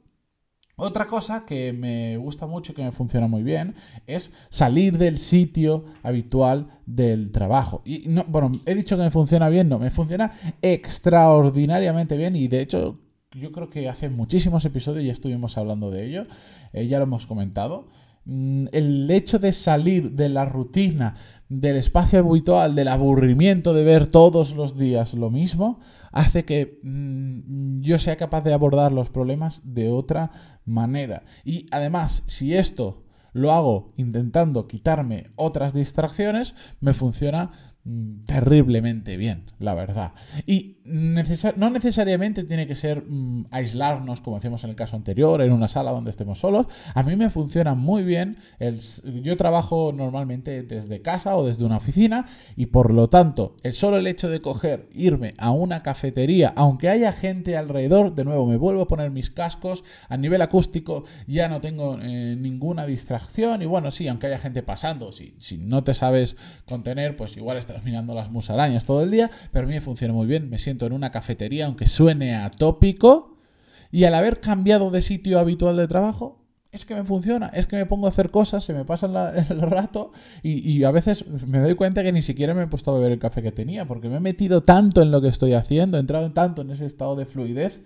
Otra 0.78 1.06
cosa 1.06 1.46
que 1.46 1.72
me 1.72 2.18
gusta 2.18 2.46
mucho 2.46 2.72
y 2.72 2.74
que 2.74 2.84
me 2.84 2.92
funciona 2.92 3.26
muy 3.26 3.42
bien 3.42 3.76
es 4.06 4.30
salir 4.50 4.98
del 4.98 5.16
sitio 5.16 5.86
habitual 6.02 6.68
del 6.84 7.32
trabajo. 7.32 7.80
Y 7.86 8.08
no, 8.08 8.24
bueno, 8.28 8.60
he 8.66 8.74
dicho 8.74 8.98
que 8.98 9.04
me 9.04 9.10
funciona 9.10 9.48
bien, 9.48 9.70
no, 9.70 9.78
me 9.78 9.88
funciona 9.88 10.32
extraordinariamente 10.60 12.18
bien 12.18 12.36
y 12.36 12.48
de 12.48 12.60
hecho 12.60 13.00
yo 13.32 13.52
creo 13.52 13.70
que 13.70 13.88
hace 13.88 14.10
muchísimos 14.10 14.66
episodios 14.66 15.06
ya 15.06 15.12
estuvimos 15.12 15.56
hablando 15.56 15.90
de 15.90 16.04
ello, 16.04 16.24
eh, 16.74 16.86
ya 16.86 16.98
lo 16.98 17.04
hemos 17.04 17.26
comentado. 17.26 17.88
Mm, 18.28 18.66
el 18.72 19.08
hecho 19.08 19.38
de 19.38 19.52
salir 19.52 20.12
de 20.12 20.28
la 20.28 20.44
rutina, 20.44 21.14
del 21.48 21.76
espacio 21.76 22.18
habitual, 22.18 22.74
del 22.74 22.88
aburrimiento 22.88 23.72
de 23.72 23.84
ver 23.84 24.08
todos 24.08 24.56
los 24.56 24.76
días 24.76 25.14
lo 25.14 25.30
mismo, 25.30 25.78
hace 26.10 26.44
que 26.44 26.80
mm, 26.82 27.82
yo 27.82 28.00
sea 28.00 28.16
capaz 28.16 28.42
de 28.42 28.52
abordar 28.52 28.90
los 28.90 29.10
problemas 29.10 29.62
de 29.64 29.90
otra 29.90 30.32
manera. 30.64 31.22
Y 31.44 31.66
además, 31.70 32.24
si 32.26 32.54
esto 32.54 33.04
lo 33.32 33.52
hago 33.52 33.92
intentando 33.96 34.66
quitarme 34.66 35.30
otras 35.36 35.72
distracciones, 35.72 36.56
me 36.80 36.94
funciona 36.94 37.52
terriblemente 38.26 39.16
bien, 39.16 39.44
la 39.58 39.74
verdad. 39.74 40.12
Y 40.44 40.78
no 40.84 41.70
necesariamente 41.70 42.44
tiene 42.44 42.66
que 42.66 42.74
ser 42.74 43.04
mm, 43.06 43.46
aislarnos, 43.50 44.20
como 44.20 44.36
hacíamos 44.36 44.64
en 44.64 44.70
el 44.70 44.76
caso 44.76 44.96
anterior, 44.96 45.40
en 45.40 45.52
una 45.52 45.68
sala 45.68 45.92
donde 45.92 46.10
estemos 46.10 46.40
solos. 46.40 46.66
A 46.94 47.02
mí 47.02 47.14
me 47.16 47.30
funciona 47.30 47.74
muy 47.74 48.02
bien. 48.02 48.36
Yo 49.22 49.36
trabajo 49.36 49.92
normalmente 49.94 50.62
desde 50.62 51.02
casa 51.02 51.36
o 51.36 51.46
desde 51.46 51.64
una 51.64 51.76
oficina 51.76 52.26
y 52.56 52.66
por 52.66 52.92
lo 52.92 53.08
tanto, 53.08 53.56
el 53.62 53.72
solo 53.72 53.98
el 53.98 54.06
hecho 54.06 54.28
de 54.28 54.40
coger, 54.40 54.88
irme 54.92 55.34
a 55.38 55.50
una 55.52 55.82
cafetería, 55.82 56.52
aunque 56.56 56.88
haya 56.88 57.12
gente 57.12 57.56
alrededor, 57.56 58.14
de 58.14 58.24
nuevo 58.24 58.46
me 58.46 58.56
vuelvo 58.56 58.82
a 58.82 58.86
poner 58.88 59.10
mis 59.10 59.30
cascos, 59.30 59.84
a 60.08 60.16
nivel 60.16 60.42
acústico 60.42 61.04
ya 61.26 61.48
no 61.48 61.60
tengo 61.60 61.98
eh, 62.00 62.36
ninguna 62.38 62.86
distracción 62.86 63.62
y 63.62 63.66
bueno, 63.66 63.90
sí, 63.90 64.08
aunque 64.08 64.26
haya 64.26 64.38
gente 64.38 64.62
pasando, 64.62 65.12
si, 65.12 65.34
si 65.38 65.58
no 65.58 65.84
te 65.84 65.94
sabes 65.94 66.36
contener, 66.64 67.16
pues 67.16 67.36
igual 67.36 67.56
estás 67.58 67.75
mirando 67.84 68.14
las 68.14 68.30
musarañas 68.30 68.84
todo 68.84 69.02
el 69.02 69.10
día, 69.10 69.30
pero 69.52 69.64
a 69.64 69.68
mí 69.68 69.74
me 69.74 69.80
funciona 69.80 70.14
muy 70.14 70.26
bien. 70.26 70.48
Me 70.50 70.58
siento 70.58 70.86
en 70.86 70.92
una 70.92 71.10
cafetería, 71.10 71.66
aunque 71.66 71.86
suene 71.86 72.34
atópico, 72.34 73.36
y 73.90 74.04
al 74.04 74.14
haber 74.14 74.40
cambiado 74.40 74.90
de 74.90 75.02
sitio 75.02 75.38
habitual 75.38 75.76
de 75.76 75.88
trabajo, 75.88 76.46
es 76.72 76.84
que 76.84 76.94
me 76.94 77.04
funciona, 77.04 77.48
es 77.48 77.66
que 77.66 77.76
me 77.76 77.86
pongo 77.86 78.06
a 78.06 78.10
hacer 78.10 78.30
cosas, 78.30 78.62
se 78.62 78.74
me 78.74 78.84
pasa 78.84 79.06
el 79.50 79.60
rato 79.62 80.12
y, 80.42 80.84
a 80.84 80.90
veces 80.90 81.26
me 81.46 81.60
doy 81.60 81.74
cuenta 81.74 82.02
que 82.02 82.12
ni 82.12 82.22
siquiera 82.22 82.54
me 82.54 82.64
he 82.64 82.66
puesto 82.66 82.90
a 82.90 82.94
beber 82.94 83.12
el 83.12 83.18
café 83.18 83.42
que 83.42 83.52
tenía, 83.52 83.86
porque 83.86 84.08
me 84.08 84.16
he 84.16 84.20
metido 84.20 84.62
tanto 84.62 85.02
en 85.02 85.10
lo 85.10 85.20
que 85.20 85.28
estoy 85.28 85.54
haciendo, 85.54 85.96
he 85.96 86.00
entrado 86.00 86.32
tanto 86.32 86.62
en 86.62 86.70
ese 86.70 86.84
estado 86.86 87.16
de 87.16 87.26
fluidez 87.26 87.80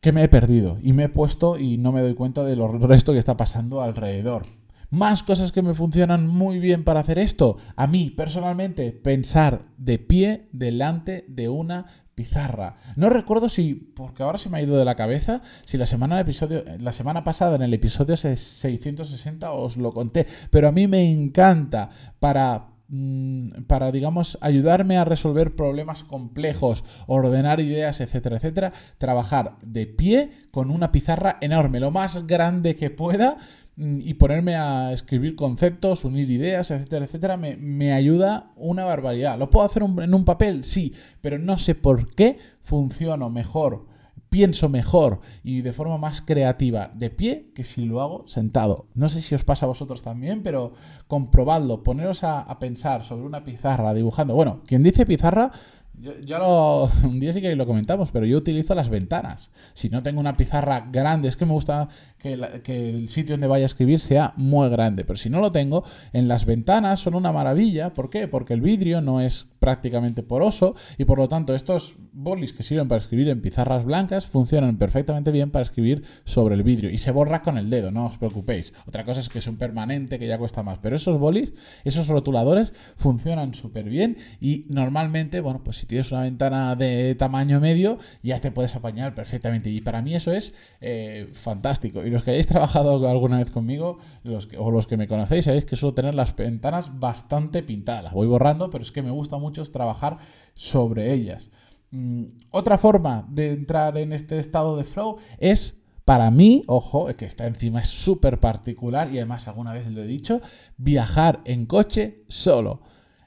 que 0.00 0.12
me 0.12 0.22
he 0.22 0.28
perdido 0.28 0.78
y 0.82 0.92
me 0.92 1.04
he 1.04 1.08
puesto 1.08 1.58
y 1.58 1.78
no 1.78 1.92
me 1.92 2.02
doy 2.02 2.14
cuenta 2.14 2.44
de 2.44 2.56
lo 2.56 2.68
resto 2.68 3.12
que 3.12 3.18
está 3.18 3.36
pasando 3.36 3.80
alrededor. 3.80 4.46
Más 4.94 5.24
cosas 5.24 5.50
que 5.50 5.60
me 5.60 5.74
funcionan 5.74 6.28
muy 6.28 6.60
bien 6.60 6.84
para 6.84 7.00
hacer 7.00 7.18
esto. 7.18 7.56
A 7.74 7.88
mí, 7.88 8.10
personalmente, 8.10 8.92
pensar 8.92 9.64
de 9.76 9.98
pie 9.98 10.46
delante 10.52 11.24
de 11.26 11.48
una 11.48 11.86
pizarra. 12.14 12.76
No 12.94 13.10
recuerdo 13.10 13.48
si, 13.48 13.74
porque 13.74 14.22
ahora 14.22 14.38
se 14.38 14.48
me 14.48 14.58
ha 14.58 14.62
ido 14.62 14.76
de 14.76 14.84
la 14.84 14.94
cabeza, 14.94 15.42
si 15.64 15.78
la 15.78 15.86
semana, 15.86 16.20
episodio, 16.20 16.62
la 16.78 16.92
semana 16.92 17.24
pasada 17.24 17.56
en 17.56 17.62
el 17.62 17.74
episodio 17.74 18.16
660 18.16 19.50
os 19.50 19.76
lo 19.76 19.90
conté, 19.90 20.28
pero 20.50 20.68
a 20.68 20.72
mí 20.72 20.86
me 20.86 21.10
encanta 21.10 21.90
para 22.20 22.68
mm, 22.86 23.64
para, 23.66 23.90
digamos, 23.90 24.38
ayudarme 24.42 24.96
a 24.96 25.04
resolver 25.04 25.56
problemas 25.56 26.04
complejos, 26.04 26.84
ordenar 27.08 27.58
ideas, 27.58 28.00
etcétera, 28.00 28.36
etcétera, 28.36 28.72
trabajar 28.98 29.56
de 29.60 29.86
pie 29.86 30.30
con 30.52 30.70
una 30.70 30.92
pizarra 30.92 31.38
enorme, 31.40 31.80
lo 31.80 31.90
más 31.90 32.28
grande 32.28 32.76
que 32.76 32.90
pueda 32.90 33.38
y 33.76 34.14
ponerme 34.14 34.54
a 34.54 34.92
escribir 34.92 35.34
conceptos, 35.34 36.04
unir 36.04 36.30
ideas, 36.30 36.70
etcétera, 36.70 37.04
etcétera, 37.04 37.36
me, 37.36 37.92
ayuda 37.92 38.52
una 38.56 38.84
barbaridad. 38.84 39.38
¿Lo 39.38 39.50
puedo 39.50 39.66
hacer 39.66 39.82
en 39.82 40.14
un 40.14 40.24
papel? 40.24 40.64
Sí, 40.64 40.94
pero 41.20 41.38
no 41.38 41.58
sé 41.58 41.74
por 41.74 42.08
qué 42.14 42.38
funciono 42.62 43.30
mejor 43.30 43.86
pienso 44.34 44.68
mejor 44.68 45.20
y 45.44 45.62
de 45.62 45.72
forma 45.72 45.96
más 45.96 46.20
creativa 46.20 46.90
de 46.92 47.08
pie 47.08 47.52
que 47.54 47.62
si 47.62 47.84
lo 47.84 48.00
hago 48.02 48.26
sentado. 48.26 48.88
No 48.92 49.08
sé 49.08 49.20
si 49.20 49.32
os 49.36 49.44
pasa 49.44 49.64
a 49.64 49.68
vosotros 49.68 50.02
también, 50.02 50.42
pero 50.42 50.72
comprobadlo, 51.06 51.84
poneros 51.84 52.24
a, 52.24 52.40
a 52.40 52.58
pensar 52.58 53.04
sobre 53.04 53.26
una 53.26 53.44
pizarra 53.44 53.94
dibujando. 53.94 54.34
Bueno, 54.34 54.62
quien 54.66 54.82
dice 54.82 55.06
pizarra 55.06 55.52
yo, 55.96 56.38
lo, 56.38 56.90
un 57.08 57.20
día 57.20 57.32
sí 57.32 57.40
que 57.40 57.54
lo 57.54 57.66
comentamos, 57.66 58.10
pero 58.10 58.26
yo 58.26 58.36
utilizo 58.36 58.74
las 58.74 58.88
ventanas. 58.88 59.50
Si 59.72 59.88
no 59.88 60.02
tengo 60.02 60.20
una 60.20 60.36
pizarra 60.36 60.88
grande, 60.90 61.28
es 61.28 61.36
que 61.36 61.46
me 61.46 61.52
gusta 61.52 61.88
que, 62.24 62.62
que, 62.62 62.88
el 62.88 63.10
sitio 63.10 63.34
donde 63.34 63.46
vaya 63.46 63.66
a 63.66 63.66
escribir 63.66 64.00
sea 64.00 64.32
muy 64.38 64.70
grande. 64.70 65.04
Pero 65.04 65.18
si 65.18 65.28
no 65.28 65.40
lo 65.40 65.52
tengo, 65.52 65.84
en 66.14 66.26
las 66.26 66.46
ventanas 66.46 67.00
son 67.00 67.14
una 67.14 67.32
maravilla. 67.32 67.90
¿Por 67.90 68.08
qué? 68.08 68.28
Porque 68.28 68.54
el 68.54 68.62
vidrio 68.62 69.02
no 69.02 69.20
es 69.20 69.46
prácticamente 69.64 70.22
poroso 70.22 70.74
y 70.98 71.06
por 71.06 71.18
lo 71.18 71.26
tanto 71.26 71.54
estos 71.54 71.94
bolis 72.12 72.52
que 72.52 72.62
sirven 72.62 72.86
para 72.86 73.00
escribir 73.00 73.30
en 73.30 73.40
pizarras 73.40 73.86
blancas 73.86 74.26
funcionan 74.26 74.76
perfectamente 74.76 75.30
bien 75.30 75.50
para 75.50 75.62
escribir 75.62 76.04
sobre 76.24 76.54
el 76.54 76.62
vidrio 76.62 76.90
y 76.90 76.98
se 76.98 77.10
borra 77.10 77.40
con 77.40 77.56
el 77.56 77.70
dedo, 77.70 77.90
no 77.90 78.04
os 78.04 78.18
preocupéis. 78.18 78.74
Otra 78.86 79.04
cosa 79.04 79.20
es 79.20 79.30
que 79.30 79.38
es 79.38 79.46
un 79.46 79.56
permanente 79.56 80.18
que 80.18 80.26
ya 80.26 80.36
cuesta 80.36 80.62
más, 80.62 80.80
pero 80.80 80.96
esos 80.96 81.16
bolis, 81.16 81.54
esos 81.82 82.08
rotuladores 82.08 82.74
funcionan 82.96 83.54
súper 83.54 83.88
bien 83.88 84.18
y 84.38 84.66
normalmente, 84.68 85.40
bueno, 85.40 85.64
pues 85.64 85.78
si 85.78 85.86
tienes 85.86 86.12
una 86.12 86.20
ventana 86.20 86.76
de 86.76 87.14
tamaño 87.14 87.58
medio 87.58 87.98
ya 88.22 88.42
te 88.42 88.50
puedes 88.50 88.74
apañar 88.76 89.14
perfectamente 89.14 89.70
y 89.70 89.80
para 89.80 90.02
mí 90.02 90.14
eso 90.14 90.30
es 90.30 90.54
eh, 90.82 91.30
fantástico. 91.32 92.04
Los 92.14 92.22
que 92.22 92.30
hayáis 92.30 92.46
trabajado 92.46 93.08
alguna 93.08 93.38
vez 93.38 93.50
conmigo 93.50 93.98
los 94.22 94.48
o 94.56 94.70
los 94.70 94.86
que 94.86 94.96
me 94.96 95.08
conocéis 95.08 95.46
sabéis 95.46 95.64
que 95.64 95.74
suelo 95.74 95.94
tener 95.94 96.14
las 96.14 96.34
ventanas 96.36 97.00
bastante 97.00 97.62
pintadas, 97.62 98.04
las 98.04 98.12
voy 98.12 98.28
borrando, 98.28 98.70
pero 98.70 98.82
es 98.82 98.92
que 98.92 99.02
me 99.02 99.10
gusta 99.10 99.36
mucho 99.36 99.64
trabajar 99.64 100.18
sobre 100.54 101.12
ellas. 101.12 101.50
Mm, 101.90 102.24
otra 102.50 102.78
forma 102.78 103.26
de 103.28 103.50
entrar 103.52 103.98
en 103.98 104.12
este 104.12 104.38
estado 104.38 104.76
de 104.76 104.84
flow 104.84 105.16
es 105.38 105.76
para 106.04 106.30
mí, 106.30 106.62
ojo, 106.68 107.06
que 107.16 107.24
está 107.24 107.48
encima 107.48 107.80
es 107.80 107.88
súper 107.88 108.38
particular 108.38 109.12
y 109.12 109.16
además 109.16 109.48
alguna 109.48 109.72
vez 109.72 109.90
lo 109.90 110.02
he 110.02 110.06
dicho, 110.06 110.40
viajar 110.76 111.40
en 111.44 111.66
coche 111.66 112.22
solo. 112.28 112.82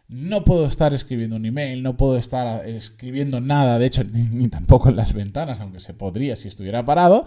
No 0.08 0.46
puedo 0.46 0.66
estar 0.66 0.94
escribiendo 0.94 1.36
un 1.36 1.46
email, 1.46 1.84
no 1.84 1.98
puedo 1.98 2.18
estar 2.18 2.66
escribiendo 2.66 3.42
nada, 3.42 3.78
de 3.78 3.88
hecho, 3.88 4.04
ni, 4.14 4.48
tampoco 4.48 4.88
en 4.90 4.96
las 4.96 5.14
ventanas, 5.14 5.60
aunque 5.60 5.82
se 5.82 5.94
podría 5.94 6.38
si 6.38 6.48
estuviera 6.48 6.86
parado. 6.86 7.26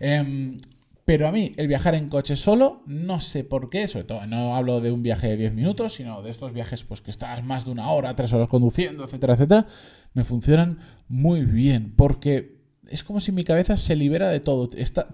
Em, 0.00 0.58
pero 1.06 1.28
a 1.28 1.32
mí, 1.32 1.52
el 1.56 1.68
viajar 1.68 1.94
en 1.94 2.08
coche 2.08 2.34
solo, 2.34 2.82
no 2.84 3.20
sé 3.20 3.44
por 3.44 3.70
qué, 3.70 3.86
sobre 3.86 4.06
todo 4.06 4.26
no 4.26 4.56
hablo 4.56 4.80
de 4.80 4.90
un 4.90 5.04
viaje 5.04 5.28
de 5.28 5.36
10 5.36 5.54
minutos, 5.54 5.94
sino 5.94 6.20
de 6.20 6.30
estos 6.30 6.52
viajes 6.52 6.82
pues 6.82 7.00
que 7.00 7.12
estás 7.12 7.44
más 7.44 7.64
de 7.64 7.70
una 7.70 7.92
hora, 7.92 8.16
tres 8.16 8.32
horas 8.32 8.48
conduciendo, 8.48 9.04
etcétera, 9.04 9.34
etcétera, 9.34 9.66
me 10.14 10.24
funcionan 10.24 10.80
muy 11.08 11.42
bien, 11.42 11.94
porque 11.96 12.56
es 12.88 13.04
como 13.04 13.20
si 13.20 13.32
mi 13.32 13.44
cabeza 13.44 13.76
se 13.76 13.96
libera 13.96 14.28
de 14.28 14.40
todo. 14.40 14.68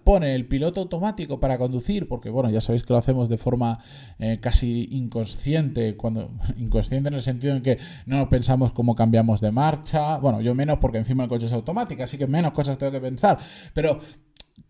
pone 0.04 0.34
el 0.34 0.46
piloto 0.46 0.80
automático 0.80 1.40
para 1.40 1.58
conducir, 1.58 2.08
porque 2.08 2.30
bueno, 2.30 2.50
ya 2.50 2.60
sabéis 2.60 2.82
que 2.82 2.92
lo 2.92 2.98
hacemos 2.98 3.28
de 3.28 3.38
forma 3.38 3.78
eh, 4.18 4.38
casi 4.40 4.88
inconsciente, 4.92 5.96
cuando 5.96 6.30
inconsciente 6.56 7.08
en 7.08 7.14
el 7.14 7.22
sentido 7.22 7.54
en 7.54 7.62
que 7.62 7.78
no 8.06 8.28
pensamos 8.28 8.72
cómo 8.72 8.94
cambiamos 8.94 9.40
de 9.40 9.52
marcha. 9.52 10.18
Bueno, 10.18 10.40
yo 10.40 10.54
menos 10.54 10.78
porque 10.78 10.98
encima 10.98 11.24
el 11.24 11.28
coche 11.28 11.46
es 11.46 11.52
automático, 11.52 12.02
así 12.02 12.18
que 12.18 12.26
menos 12.26 12.52
cosas 12.52 12.78
tengo 12.78 12.92
que 12.92 13.00
pensar. 13.00 13.38
Pero 13.74 13.98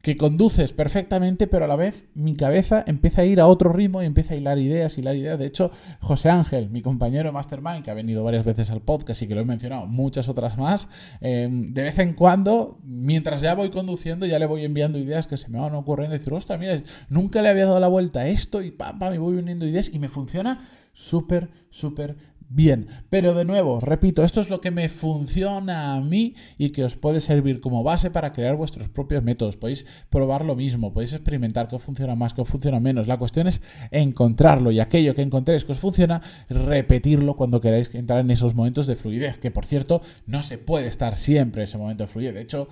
que 0.01 0.17
conduces 0.17 0.73
perfectamente, 0.73 1.47
pero 1.47 1.65
a 1.65 1.69
la 1.69 1.77
vez 1.77 2.07
mi 2.15 2.35
cabeza 2.35 2.83
empieza 2.87 3.23
a 3.23 3.25
ir 3.25 3.41
a 3.41 3.47
otro 3.47 3.73
ritmo 3.73 4.03
y 4.03 4.07
empieza 4.07 4.35
a 4.35 4.37
hilar 4.37 4.59
ideas, 4.59 4.99
hilar 4.99 5.15
ideas. 5.17 5.39
De 5.39 5.47
hecho, 5.47 5.71
José 6.01 6.29
Ángel, 6.29 6.71
mi 6.71 6.83
compañero 6.83 7.33
Mastermind, 7.33 7.85
que 7.85 7.91
ha 7.93 7.95
venido 7.95 8.25
varias 8.25 8.45
veces 8.45 8.71
al 8.71 8.81
podcast 8.81 9.23
y 9.23 9.29
que 9.29 9.35
lo 9.35 9.43
he 9.43 9.45
mencionado 9.45 9.87
muchas 9.87 10.29
otras 10.29 10.59
más, 10.59 10.89
em, 11.21 11.73
de 11.73 11.83
vez 11.83 11.99
en 12.01 12.15
cuando, 12.15 12.81
mientras 12.83 13.41
ya 13.41 13.55
voy 13.55 13.71
conduciendo, 13.71 14.27
ya 14.27 14.41
le 14.41 14.47
voy 14.47 14.65
enviando 14.65 14.99
ideas 14.99 15.29
que 15.29 15.37
se 15.37 15.49
me 15.49 15.61
van 15.61 15.75
ocurriendo 15.75 16.17
y 16.17 16.19
decir, 16.19 16.33
ostras, 16.33 16.59
mira, 16.59 16.83
nunca 17.09 17.41
le 17.41 17.49
había 17.49 17.67
dado 17.67 17.79
la 17.79 17.89
vuelta 17.89 18.21
a 18.21 18.29
esto 18.29 18.61
y 18.61 18.73
pam, 18.73 18.99
pam, 18.99 19.13
me 19.13 19.19
voy 19.19 19.37
uniendo 19.37 19.67
ideas 19.67 19.89
y 19.93 20.01
me 20.01 20.09
funciona 20.09 20.67
súper, 20.95 21.51
súper 21.71 22.17
bien. 22.55 22.89
Pero 23.09 23.35
de 23.35 23.45
nuevo, 23.45 23.81
repito, 23.81 24.25
esto 24.25 24.41
es 24.41 24.51
lo 24.51 24.61
que 24.61 24.71
me 24.71 24.89
funciona 24.89 25.95
a 25.95 26.01
mí 26.01 26.35
y 26.59 26.71
que 26.71 26.85
os 26.85 26.97
puede 26.97 27.21
servir 27.21 27.61
como 27.61 27.83
base 27.83 28.11
para 28.11 28.33
crear 28.33 28.57
vuestros 28.57 28.89
propios 28.89 29.23
métodos. 29.23 29.57
Podéis 29.57 29.87
probar 30.11 30.45
lo 30.45 30.55
mismo, 30.55 30.93
podéis 30.93 31.13
experimentar 31.13 31.69
qué 31.69 31.79
funciona 31.79 32.15
más, 32.15 32.35
qué 32.35 32.45
funciona 32.45 32.81
menos. 32.81 33.07
La 33.07 33.19
cuestión 33.19 33.47
es 33.47 33.63
encontrarlo 33.91 34.71
y 34.71 34.81
aquello 34.81 35.15
que 35.15 35.23
encontréis 35.23 35.65
que 35.65 35.73
os 35.73 35.79
funciona, 35.79 36.23
repetirlo 36.49 37.37
cuando 37.37 37.61
queráis 37.61 37.93
entrar 37.95 38.21
en 38.21 38.31
esos 38.31 38.55
momentos 38.55 38.87
de 38.87 38.97
fluidez, 38.97 39.39
que 39.39 39.51
por 39.51 39.65
cierto, 39.65 40.03
no 40.27 40.43
se 40.43 40.59
puede 40.59 40.87
estar 40.87 41.17
siempre 41.17 41.63
en 41.63 41.65
ese 41.65 41.79
momento 41.79 42.05
de 42.05 42.09
fluidez. 42.09 42.35
De 42.35 42.43
hecho, 42.43 42.69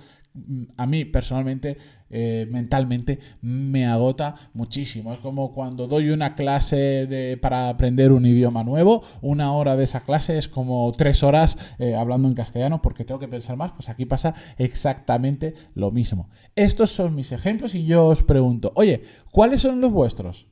a 0.77 0.85
mí 0.85 1.03
personalmente, 1.05 1.77
eh, 2.09 2.47
mentalmente, 2.49 3.19
me 3.41 3.85
agota 3.85 4.35
muchísimo. 4.53 5.13
Es 5.13 5.19
como 5.19 5.53
cuando 5.53 5.87
doy 5.87 6.09
una 6.09 6.35
clase 6.35 7.37
para 7.41 7.69
aprender 7.69 8.11
un 8.11 8.25
idioma 8.25 8.63
nuevo, 8.63 9.03
una 9.21 9.53
hora 9.53 9.75
de 9.75 9.83
esa 9.83 10.01
clase 10.01 10.37
es 10.37 10.47
como 10.47 10.91
tres 10.93 11.23
horas 11.23 11.57
eh, 11.79 11.95
hablando 11.95 12.27
en 12.27 12.33
castellano 12.33 12.81
porque 12.81 13.05
tengo 13.05 13.19
que 13.19 13.27
pensar 13.27 13.57
más, 13.57 13.71
pues 13.73 13.89
aquí 13.89 14.05
pasa 14.05 14.33
exactamente 14.57 15.53
lo 15.75 15.91
mismo. 15.91 16.29
Estos 16.55 16.91
son 16.91 17.15
mis 17.15 17.31
ejemplos 17.31 17.75
y 17.75 17.85
yo 17.85 18.07
os 18.07 18.23
pregunto, 18.23 18.71
oye, 18.75 19.03
¿cuáles 19.31 19.61
son 19.61 19.81
los 19.81 19.91
vuestros? 19.91 20.47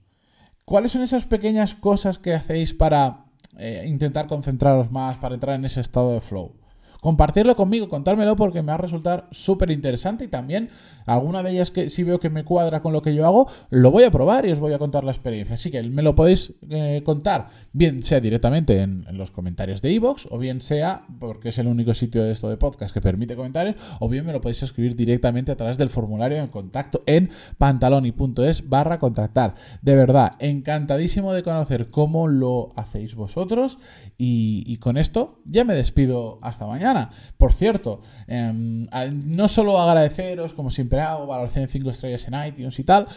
¿Cuáles 0.65 0.91
son 0.91 1.01
esas 1.01 1.25
pequeñas 1.25 1.73
cosas 1.73 2.19
que 2.19 2.33
hacéis 2.33 2.73
para 2.73 3.25
eh, 3.57 3.85
intentar 3.87 4.27
concentraros 4.27 4.91
más, 4.91 5.17
para 5.17 5.35
entrar 5.35 5.55
en 5.55 5.65
ese 5.65 5.81
estado 5.81 6.13
de 6.13 6.21
flow? 6.21 6.53
Compartirlo 7.01 7.55
conmigo, 7.55 7.87
contármelo 7.87 8.35
porque 8.35 8.61
me 8.61 8.67
va 8.67 8.75
a 8.75 8.77
resultar 8.77 9.27
súper 9.31 9.71
interesante 9.71 10.25
y 10.25 10.27
también 10.27 10.69
alguna 11.05 11.41
de 11.43 11.51
ellas 11.51 11.71
que 11.71 11.89
si 11.89 12.03
veo 12.03 12.19
que 12.19 12.29
me 12.29 12.43
cuadra 12.43 12.81
con 12.81 12.93
lo 12.93 13.01
que 13.01 13.15
yo 13.15 13.25
hago, 13.25 13.47
lo 13.69 13.91
voy 13.91 14.03
a 14.03 14.11
probar 14.11 14.45
y 14.45 14.51
os 14.51 14.59
voy 14.59 14.73
a 14.73 14.79
contar 14.79 15.03
la 15.03 15.11
experiencia. 15.11 15.55
Así 15.55 15.71
que 15.71 15.81
me 15.83 16.01
lo 16.01 16.15
podéis 16.15 16.53
eh, 16.69 17.01
contar, 17.03 17.47
bien 17.73 18.03
sea 18.03 18.19
directamente 18.19 18.81
en, 18.81 19.05
los 19.11 19.31
comentarios 19.31 19.81
de 19.81 19.91
iVoox 19.91 20.27
o 20.29 20.37
bien 20.37 20.61
sea, 20.61 21.03
porque 21.19 21.49
es 21.49 21.57
el 21.57 21.67
único 21.67 21.93
sitio 21.93 22.23
de 22.23 22.31
esto 22.31 22.49
de 22.49 22.57
podcast 22.57 22.93
que 22.93 23.01
permite 23.01 23.35
comentarios, 23.35 23.75
o 23.99 24.07
bien 24.07 24.25
me 24.25 24.31
lo 24.31 24.39
podéis 24.39 24.63
escribir 24.63 24.95
directamente 24.95 25.51
a 25.51 25.57
través 25.57 25.77
del 25.77 25.89
formulario 25.89 26.41
de 26.41 26.47
contacto 26.49 27.01
en 27.05 27.29
pantaloni.es 27.57 28.69
barra 28.69 28.99
contactar. 28.99 29.55
De 29.81 29.95
verdad, 29.95 30.33
encantadísimo 30.39 31.33
de 31.33 31.43
conocer 31.43 31.87
cómo 31.87 32.27
lo 32.27 32.71
hacéis 32.75 33.15
vosotros 33.15 33.79
y 34.17 34.75
con 34.77 34.97
esto 34.97 35.39
ya 35.45 35.63
me 35.63 35.73
despido 35.73 36.39
hasta 36.41 36.65
mañana. 36.65 36.88
Por 37.37 37.53
cierto, 37.53 38.01
em, 38.27 38.87
no 39.25 39.47
solo 39.47 39.79
agradeceros, 39.79 40.53
como 40.53 40.71
siempre 40.71 40.99
hago, 41.01 41.25
valoración 41.25 41.65
de 41.65 41.71
5 41.71 41.89
estrellas 41.89 42.27
en 42.27 42.47
iTunes 42.47 42.79
y 42.79 42.83
tal. 42.83 43.07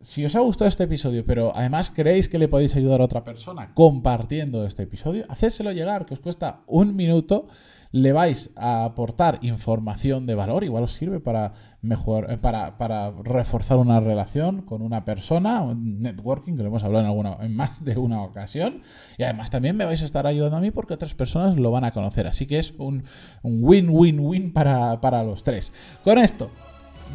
Si 0.00 0.24
os 0.24 0.36
ha 0.36 0.40
gustado 0.40 0.68
este 0.68 0.84
episodio, 0.84 1.24
pero 1.24 1.52
además 1.54 1.90
creéis 1.90 2.28
que 2.28 2.38
le 2.38 2.48
podéis 2.48 2.76
ayudar 2.76 3.00
a 3.00 3.04
otra 3.04 3.24
persona 3.24 3.72
compartiendo 3.74 4.64
este 4.66 4.84
episodio, 4.84 5.24
hacérselo 5.28 5.72
llegar, 5.72 6.06
que 6.06 6.14
os 6.14 6.20
cuesta 6.20 6.60
un 6.66 6.94
minuto 6.94 7.48
le 7.96 8.12
vais 8.12 8.50
a 8.56 8.84
aportar 8.84 9.38
información 9.40 10.26
de 10.26 10.34
valor, 10.34 10.64
igual 10.64 10.84
os 10.84 10.92
sirve 10.92 11.18
para 11.18 11.54
mejor, 11.80 12.30
eh, 12.30 12.36
para, 12.36 12.76
para, 12.76 13.10
reforzar 13.22 13.78
una 13.78 14.00
relación 14.00 14.60
con 14.62 14.82
una 14.82 15.06
persona, 15.06 15.64
networking, 15.74 16.56
que 16.56 16.62
lo 16.62 16.68
hemos 16.68 16.84
hablado 16.84 17.04
en, 17.04 17.08
alguna, 17.08 17.38
en 17.40 17.56
más 17.56 17.82
de 17.82 17.96
una 17.96 18.22
ocasión, 18.22 18.82
y 19.16 19.22
además 19.22 19.50
también 19.50 19.78
me 19.78 19.86
vais 19.86 20.02
a 20.02 20.04
estar 20.04 20.26
ayudando 20.26 20.58
a 20.58 20.60
mí 20.60 20.70
porque 20.70 20.92
otras 20.92 21.14
personas 21.14 21.56
lo 21.56 21.70
van 21.70 21.84
a 21.84 21.92
conocer, 21.92 22.26
así 22.26 22.46
que 22.46 22.58
es 22.58 22.74
un 22.76 23.04
win-win-win 23.42 24.52
para, 24.52 25.00
para 25.00 25.24
los 25.24 25.42
tres. 25.42 25.72
Con 26.04 26.18
esto, 26.18 26.50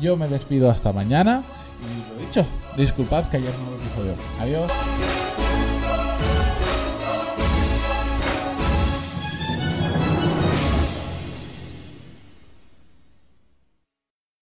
yo 0.01 0.17
me 0.17 0.27
despido 0.27 0.71
hasta 0.71 0.91
mañana, 0.93 1.43
y 1.79 2.11
lo 2.11 2.25
dicho, 2.25 2.45
disculpad 2.75 3.25
que 3.29 3.37
haya 3.37 3.51
un 3.51 3.65
nuevo 3.65 3.75
episodio. 3.83 4.13
Adiós. 4.39 5.20